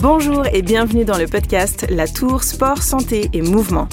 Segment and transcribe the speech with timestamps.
[0.00, 3.88] Bonjour et bienvenue dans le podcast La Tour Sport, Santé et Mouvement.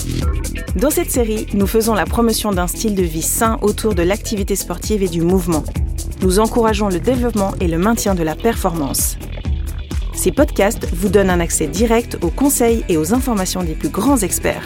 [0.76, 4.56] Dans cette série, nous faisons la promotion d'un style de vie sain autour de l'activité
[4.56, 5.64] sportive et du mouvement.
[6.22, 9.18] Nous encourageons le développement et le maintien de la performance.
[10.14, 14.18] Ces podcasts vous donnent un accès direct aux conseils et aux informations des plus grands
[14.18, 14.64] experts.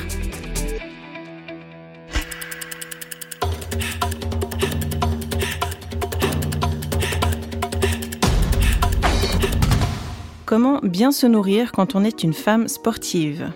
[10.50, 13.52] Comment bien se nourrir quand on est une femme sportive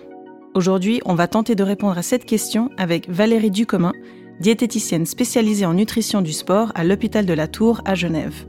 [0.54, 3.92] Aujourd'hui, on va tenter de répondre à cette question avec Valérie Ducommun,
[4.38, 8.46] diététicienne spécialisée en nutrition du sport à l'hôpital de la Tour à Genève.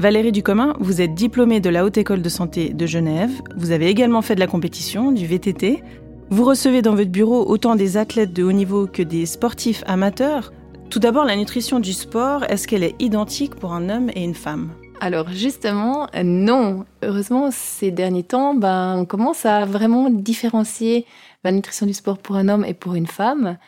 [0.00, 3.86] Valérie Ducommun, vous êtes diplômée de la Haute École de Santé de Genève, vous avez
[3.86, 5.84] également fait de la compétition, du VTT,
[6.30, 10.52] vous recevez dans votre bureau autant des athlètes de haut niveau que des sportifs amateurs.
[10.90, 14.34] Tout d'abord, la nutrition du sport, est-ce qu'elle est identique pour un homme et une
[14.34, 14.72] femme?
[15.00, 16.84] Alors justement, non.
[17.02, 21.06] Heureusement, ces derniers temps, ben, on commence à vraiment différencier
[21.42, 23.58] la nutrition du sport pour un homme et pour une femme.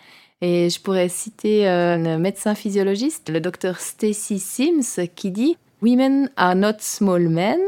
[0.40, 6.54] Et je pourrais citer un médecin physiologiste, le docteur Stacy Sims, qui dit Women are
[6.54, 7.58] not small men,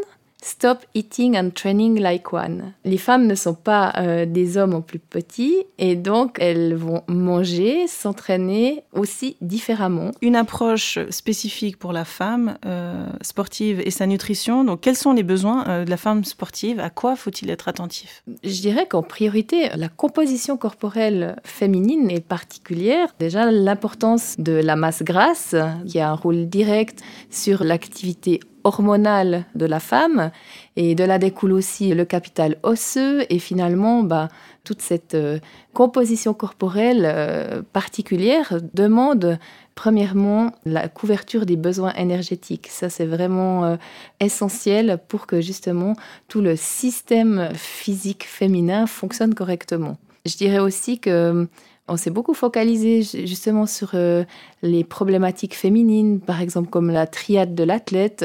[0.40, 2.72] Stop eating and training like one.
[2.84, 7.02] Les femmes ne sont pas euh, des hommes en plus petits et donc elles vont
[7.08, 10.12] manger, s'entraîner aussi différemment.
[10.22, 14.62] Une approche spécifique pour la femme euh, sportive et sa nutrition.
[14.62, 16.78] Donc quels sont les besoins euh, de la femme sportive?
[16.78, 18.22] À quoi faut-il être attentif?
[18.44, 23.12] Je dirais qu'en priorité, la composition corporelle féminine est particulière.
[23.18, 25.56] Déjà l'importance de la masse grasse
[25.88, 30.30] qui a un rôle direct sur l'activité hormonale de la femme
[30.76, 34.28] et de là découle aussi le capital osseux et finalement bah,
[34.64, 35.38] toute cette euh,
[35.72, 39.38] composition corporelle euh, particulière demande
[39.74, 42.68] premièrement la couverture des besoins énergétiques.
[42.68, 43.76] Ça c'est vraiment euh,
[44.20, 45.94] essentiel pour que justement
[46.28, 49.96] tout le système physique féminin fonctionne correctement.
[50.26, 51.48] Je dirais aussi que
[51.88, 54.24] on s'est beaucoup focalisé justement sur euh,
[54.62, 58.24] les problématiques féminines, par exemple comme la triade de l'athlète,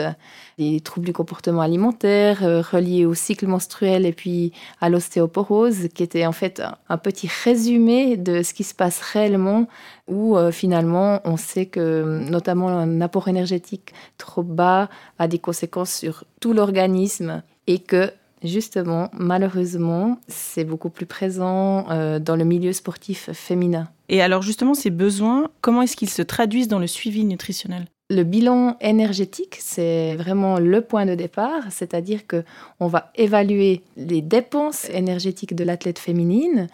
[0.58, 4.52] les troubles du comportement alimentaire euh, reliés au cycle menstruel et puis
[4.82, 9.68] à l'ostéoporose, qui était en fait un, petit résumé de ce qui se passe réellement,
[10.08, 15.94] où euh, finalement on sait que notamment un apport énergétique trop bas a des conséquences
[15.94, 18.12] sur tout l'organisme et que
[18.44, 23.88] Justement, malheureusement, c'est beaucoup plus présent euh, dans le milieu sportif féminin.
[24.10, 27.86] Et alors justement, ces besoins, comment est-ce qu'ils se traduisent dans le suivi nutritionnel?
[28.10, 32.44] Le bilan énergétique, c'est vraiment le point de départ, c'est-à-dire que
[32.82, 36.68] on va évaluer les dépenses énergétiques de l'athlète féminine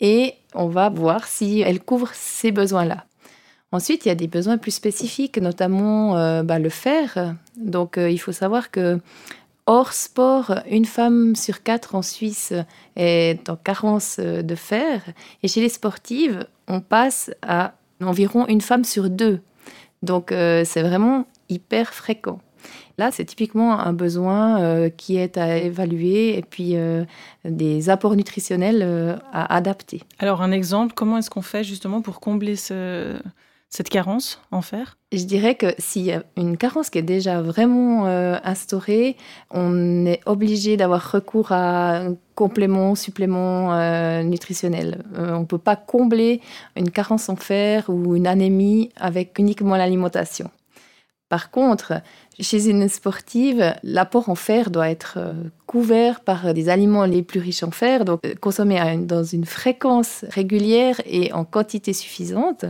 [0.00, 3.04] et on va voir si elle couvre ces besoins-là.
[3.72, 7.34] Ensuite, il y a des besoins plus spécifiques, notamment euh, bah, le fer.
[7.56, 9.00] Donc, euh, il faut savoir que
[9.68, 12.52] Hors sport, une femme sur quatre en Suisse
[12.94, 15.02] est en carence de fer.
[15.42, 19.40] Et chez les sportives, on passe à environ une femme sur deux.
[20.02, 22.38] Donc euh, c'est vraiment hyper fréquent.
[22.98, 27.04] Là, c'est typiquement un besoin euh, qui est à évaluer et puis euh,
[27.44, 30.02] des apports nutritionnels à adapter.
[30.18, 33.16] Alors un exemple, comment est-ce qu'on fait justement pour combler ce,
[33.76, 37.42] cette carence en fer Je dirais que s'il y a une carence qui est déjà
[37.42, 39.18] vraiment euh, instaurée,
[39.50, 45.04] on est obligé d'avoir recours à un complément, supplément euh, nutritionnel.
[45.18, 46.40] Euh, on ne peut pas combler
[46.74, 50.50] une carence en fer ou une anémie avec uniquement l'alimentation.
[51.28, 52.00] Par contre,
[52.40, 55.18] chez une sportive, l'apport en fer doit être
[55.66, 61.02] couvert par des aliments les plus riches en fer, donc consommés dans une fréquence régulière
[61.04, 62.64] et en quantité suffisante.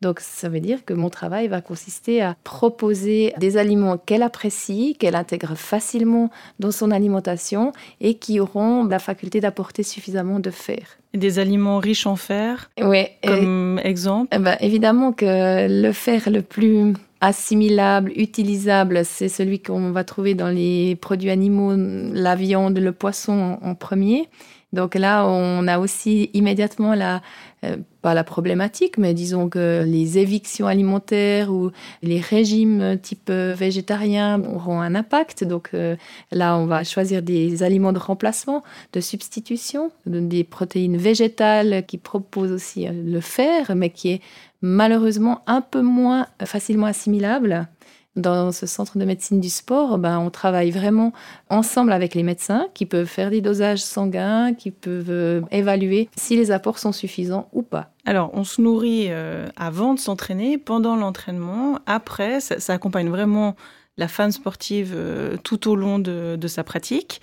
[0.00, 4.96] Donc ça veut dire que mon travail va consister à proposer des aliments qu'elle apprécie,
[4.98, 10.98] qu'elle intègre facilement dans son alimentation et qui auront la faculté d'apporter suffisamment de fer.
[11.12, 13.04] Des aliments riches en fer Oui.
[13.22, 19.90] Comme exemple eh ben, Évidemment que le fer le plus assimilable, utilisable, c'est celui qu'on
[19.90, 24.28] va trouver dans les produits animaux, la viande, le poisson en premier.
[24.72, 27.22] Donc là, on a aussi immédiatement la,
[27.64, 31.72] euh, pas la problématique, mais disons que les évictions alimentaires ou
[32.02, 35.44] les régimes type euh, végétarien auront un impact.
[35.44, 35.96] Donc euh,
[36.30, 38.62] là, on va choisir des aliments de remplacement,
[38.92, 44.20] de substitution, des protéines végétales qui proposent aussi le fer, mais qui est
[44.62, 47.68] malheureusement un peu moins facilement assimilable.
[48.16, 51.12] Dans ce centre de médecine du sport, ben, on travaille vraiment
[51.48, 56.36] ensemble avec les médecins qui peuvent faire des dosages sanguins, qui peuvent euh, évaluer si
[56.36, 57.92] les apports sont suffisants ou pas.
[58.04, 63.54] Alors, on se nourrit euh, avant de s'entraîner, pendant l'entraînement, après, ça, accompagne vraiment
[63.96, 67.20] la femme sportive euh, tout au long de, sa pratique.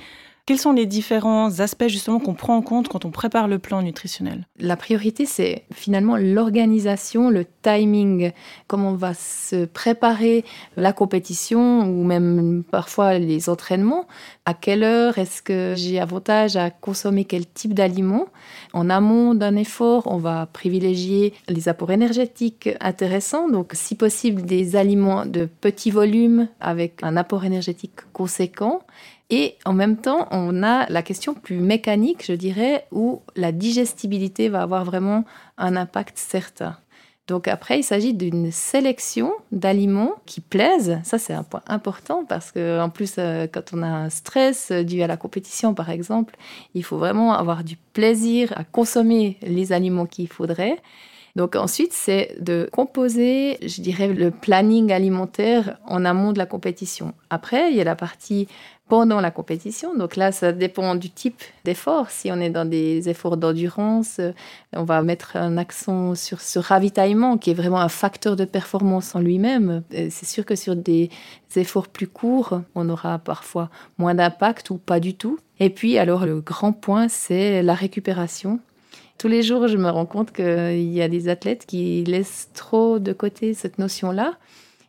[0.48, 3.82] Quels sont les différents aspects justement qu'on prend en compte quand on prépare le plan
[3.82, 4.48] nutritionnel?
[4.60, 8.32] La priorité, c'est finalement l'organisation, le timing,
[8.68, 10.46] comment on va se préparer
[10.78, 14.08] la compétition ou même parfois les entraînements?
[14.46, 18.28] À quelle heure est-ce que j'ai avantage à consommer quel type d'aliments
[18.72, 24.78] En amont d'un effort, on va privilégier les apports énergétiques intéressants, donc si possible des
[24.78, 28.80] aliments de petit volume avec un apport énergétique conséquent
[29.30, 34.48] et en même temps, on a la question plus mécanique, je dirais, où la digestibilité
[34.48, 35.26] va avoir vraiment
[35.58, 36.78] un impact certain.
[37.28, 41.00] Donc après, il s'agit d'une sélection d'aliments qui plaisent.
[41.04, 44.72] Ça, c'est un point important parce que en plus, euh, quand on a un stress
[44.72, 46.38] dû à la compétition, par exemple,
[46.74, 50.78] il faut vraiment avoir du plaisir à consommer les aliments qu'il faudrait.
[51.38, 57.14] Donc ensuite, c'est de composer, je dirais, le planning alimentaire en amont de la compétition.
[57.30, 58.48] Après, il y a la partie
[58.88, 59.96] pendant la compétition.
[59.96, 62.10] Donc là, ça dépend du type d'effort.
[62.10, 64.32] Si on est dans des efforts d'endurance, euh,
[64.76, 69.14] on va mettre un accent sur ce ravitaillement qui est vraiment un facteur de performance
[69.14, 69.84] en lui-même.
[69.92, 71.12] C'est sûr que sur des
[71.56, 73.70] efforts plus courts, on aura parfois
[74.00, 75.38] moins d'impact ou pas du tout.
[75.60, 78.60] Et puis, alors, le grand point, c'est la récupération.
[79.18, 83.00] Tous les jours, je me rends compte qu'il y a des athlètes qui laissent trop
[83.00, 84.38] de côté cette notion-là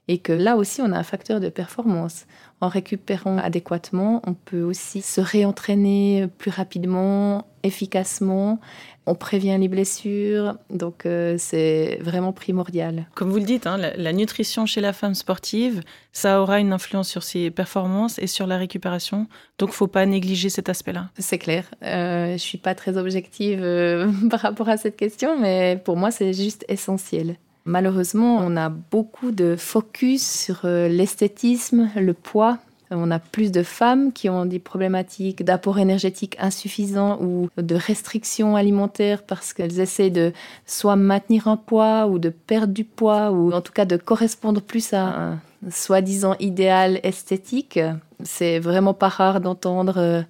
[0.08, 2.26] et que là aussi, on a un facteur de performance
[2.60, 8.58] en récupérant adéquatement, on peut aussi se réentraîner plus rapidement, efficacement.
[9.06, 13.06] On prévient les blessures, donc euh, c'est vraiment primordial.
[13.14, 15.82] Comme vous le dites, hein, la, nutrition chez la femme sportive,
[16.12, 19.26] ça aura une influence sur ses performances et sur la récupération.
[19.58, 21.10] Donc, faut pas négliger cet aspect-là.
[21.18, 21.64] C'est clair.
[21.84, 26.10] Euh, je suis pas très objective euh, par rapport à cette question, mais pour moi,
[26.10, 27.36] c'est juste essentiel.
[27.68, 32.56] Malheureusement, on a beaucoup de focus sur euh, l'esthétisme, le poids.
[32.90, 38.56] On a plus de femmes qui ont des problématiques d'apport énergétique insuffisant ou de restrictions
[38.56, 40.32] alimentaires parce qu'elles essaient de
[40.64, 44.62] soit maintenir un poids ou de perdre du poids ou en tout cas de correspondre
[44.62, 47.78] plus à un soi-disant idéal esthétique.
[48.24, 50.22] C'est vraiment pas rare d'entendre euh,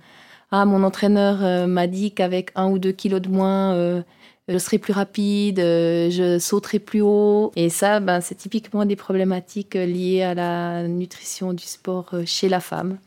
[0.51, 4.03] Ah, mon entraîneur euh, m'a dit qu'avec un ou deux kilos de moins,
[4.49, 7.53] je serai plus rapide, euh, je sauterai plus haut.
[7.55, 12.23] Et ça, ben, c'est typiquement des problématiques euh, liées à la nutrition du sport euh,
[12.25, 12.99] chez la femme.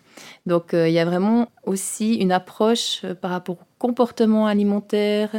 [0.45, 5.29] Donc il y a vraiment aussi une approche par rapport au comportement alimentaire,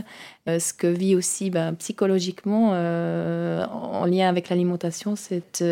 [0.47, 5.65] ce que vit aussi ben, psychologiquement en lien avec l'alimentation cette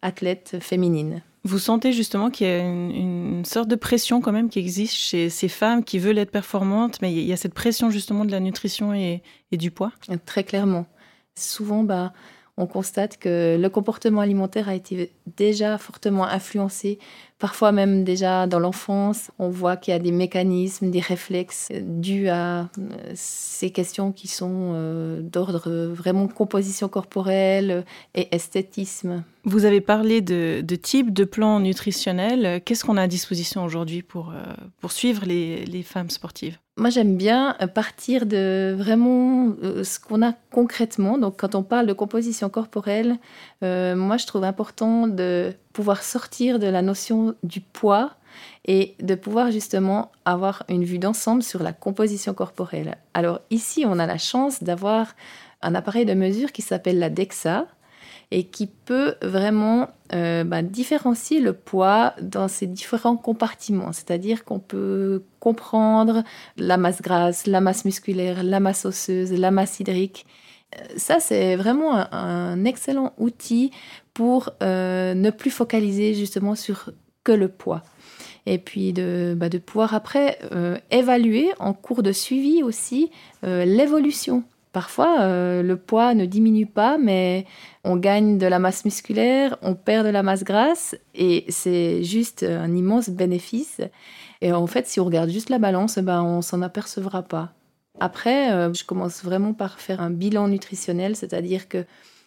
[0.00, 1.22] athlète féminine.
[1.44, 5.28] Vous sentez justement qu'il y a une, sorte de pression quand même qui existe chez
[5.28, 8.38] ces femmes qui veulent être performantes, mais il y a cette pression justement de la
[8.38, 9.92] nutrition et, et du poids?
[10.24, 10.86] Très clairement.
[11.34, 12.12] Souvent, bah,
[12.56, 16.98] on constate que le comportement alimentaire a été déjà fortement influencé,
[17.42, 19.32] parfois même déjà dans l'enfance.
[19.40, 22.66] On voit qu'il y a des mécanismes, des réflexes dus à euh,
[23.16, 27.84] ces questions qui sont euh, d'ordre vraiment composition corporelle
[28.14, 29.24] et esthétisme.
[29.42, 32.62] Vous avez parlé de, de type de plan nutritionnel.
[32.64, 34.34] Qu'est-ce qu'on a à disposition aujourd'hui pour, euh,
[34.80, 36.58] pour suivre les, les femmes sportives?
[36.78, 39.52] Moi, j'aime bien partir de vraiment
[39.82, 41.18] ce qu'on a concrètement.
[41.18, 43.18] Donc, quand on parle de composition corporelle,
[43.60, 48.12] moi, je trouve important de pouvoir sortir de la notion du poids
[48.64, 52.96] et de pouvoir justement avoir une vue d'ensemble sur la composition corporelle.
[53.14, 55.14] Alors, ici, on a la chance d'avoir
[55.60, 57.66] un appareil de mesure qui s'appelle la DEXA,
[58.32, 63.92] et qui peut vraiment euh, bah, différencier le poids dans ces différents compartiments.
[63.92, 66.24] C'est-à-dire qu'on peut comprendre
[66.56, 70.26] la masse grasse, la masse musculaire, la masse osseuse, la masse hydrique.
[70.78, 73.70] Euh, ça, c'est vraiment un, excellent outil
[74.14, 76.90] pour euh, ne plus focaliser justement sur
[77.24, 77.82] que le poids.
[78.46, 80.36] Et puis de, bah, de pouvoir après
[80.90, 83.12] évaluer en cours de suivi aussi
[83.44, 87.46] l'évolution Parfois, euh, le poids ne diminue pas, mais
[87.84, 92.42] on gagne de la masse musculaire, on perd de la masse grasse, et c'est juste
[92.42, 93.82] un immense bénéfice.
[94.40, 97.52] Et en fait, si on regarde juste la balance, ben, on s'en apercevra pas.
[98.00, 101.84] Après, euh, je commence vraiment par faire un bilan nutritionnel, c'est-à-dire que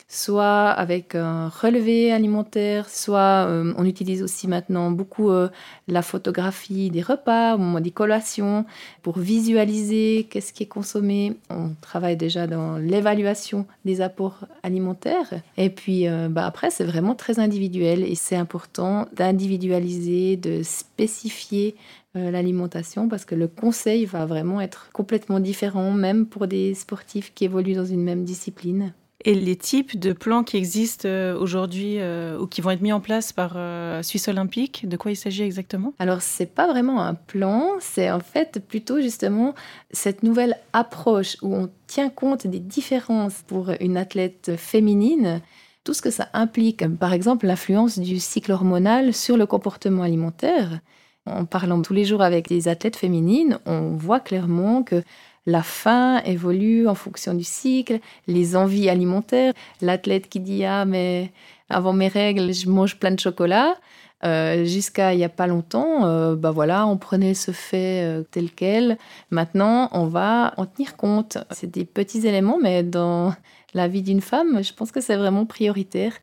[0.08, 5.50] soit avec un relevé alimentaire, soit euh, on utilise aussi maintenant beaucoup euh,
[5.88, 8.66] la photographie des repas, au moment des collations,
[9.02, 11.38] pour visualiser qu'est-ce qui est consommé.
[11.50, 15.34] On travaille déjà dans l'évaluation des apports alimentaires.
[15.58, 21.76] Et puis euh, bah, après, c'est vraiment très individuel et c'est important d'individualiser, de spécifier
[22.18, 27.44] l'alimentation parce que le conseil va vraiment être complètement différent, même pour des sportifs qui
[27.44, 28.94] évoluent dans une même discipline.
[29.28, 32.94] Et les types de plans qui existent euh, aujourd'hui euh, ou qui vont être mis
[32.94, 35.96] en place par euh, Suisse Olympique, de quoi il s'agit exactement?
[35.98, 39.56] Alors, c'est pas vraiment un plan, c'est en fait plutôt justement
[39.90, 45.42] cette nouvelle approche où on tient compte des différences pour une athlète féminine.
[45.84, 50.82] Tout ce que ça implique, par exemple l'influence du cycle hormonal sur le comportement alimentaire.
[51.26, 55.02] En parlant tous les jours avec des athlètes féminines, on voit clairement que
[55.46, 59.54] la faim évolue en fonction du cycle, les envies alimentaires.
[59.82, 61.32] L'athlète qui dit Ah, mais
[61.70, 63.76] avant mes règles, je mange plein de chocolat.
[64.24, 68.24] Euh, jusqu'à il n'y a pas longtemps, euh, bah voilà, on prenait ce fait euh,
[68.24, 68.98] tel quel.
[69.30, 71.38] Maintenant, on va en tenir compte.
[71.52, 73.36] C'est des petits éléments, mais dans
[73.74, 76.14] la vie d'une femme, je pense que c'est vraiment prioritaire.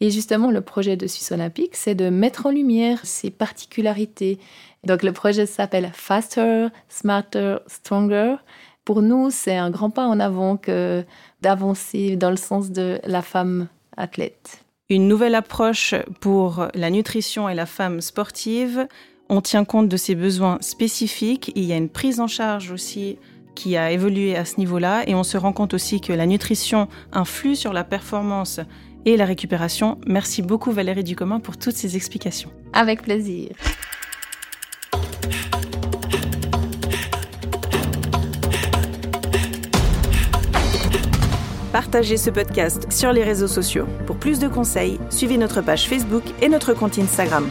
[0.00, 4.38] Et justement, le projet de Suisse Olympique, c'est de mettre en lumière ces particularités.
[4.84, 8.36] Donc, le projet s'appelle Faster, Smarter, Stronger.
[8.84, 11.04] Pour nous, c'est un grand pas en avant que
[11.40, 14.64] d'avancer dans le sens de la femme athlète.
[14.90, 18.86] Une nouvelle approche pour la nutrition et la femme sportive.
[19.30, 21.50] On tient compte de ses besoins spécifiques.
[21.54, 23.16] Il y a une prise en charge aussi
[23.54, 26.88] qui a évolué à ce niveau-là et on se rend compte aussi que la nutrition
[27.12, 28.60] influe sur la performance
[29.04, 29.98] et la récupération.
[30.06, 32.50] Merci beaucoup Valérie Ducommun pour toutes ces explications.
[32.72, 33.50] Avec plaisir.
[41.74, 43.86] Partagez ce podcast sur les réseaux sociaux.
[44.06, 47.48] Pour plus de conseils, suivez notre page Facebook et notre compte Instagram.